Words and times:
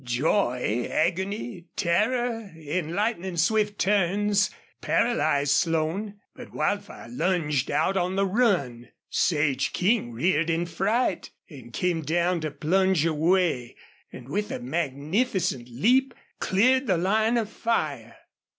Joy, 0.03 0.89
agony, 0.91 1.67
terror 1.75 2.51
in 2.57 2.95
lightning 2.95 3.37
swift 3.37 3.77
turns, 3.77 4.49
paralyzed 4.81 5.51
Slone. 5.51 6.15
But 6.35 6.55
Wildfire 6.55 7.07
lunged 7.07 7.69
out 7.69 7.95
on 7.97 8.15
the 8.15 8.25
run. 8.25 8.89
Sage 9.11 9.73
King 9.73 10.11
reared 10.11 10.49
in 10.49 10.65
fright, 10.65 11.29
came 11.73 12.01
down 12.01 12.41
to 12.41 12.49
plunge 12.49 13.05
away, 13.05 13.75
and 14.11 14.27
with 14.27 14.49
a 14.49 14.57
magnificent 14.59 15.69
leap 15.69 16.15
cleared 16.39 16.87
the 16.87 16.97
line 16.97 17.37
of 17.37 17.47
fire. 17.51 18.15